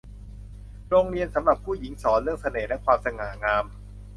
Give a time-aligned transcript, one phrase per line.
[0.89, 3.65] โรงเรียนสำหรับผู้หญิงสอนเรื่องเสน่ห์และความสง่างาม